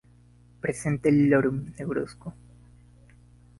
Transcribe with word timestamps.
Presenta 0.61 1.09
el 1.09 1.29
lorum 1.29 1.63
negruzco. 1.77 2.33